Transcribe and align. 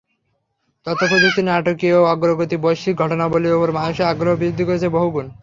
তথ্যপ্রযুক্তির 0.85 1.47
নাটকীয় 1.47 1.97
অগ্রগতি 2.13 2.55
বৈশ্বিক 2.63 2.95
ঘটনাবলির 3.01 3.57
ওপর 3.57 3.69
মানুষের 3.77 4.09
আগ্রহ 4.11 4.33
বৃদ্ধি 4.37 4.63
করেছে 4.65 4.87
বহগুণ। 4.89 5.25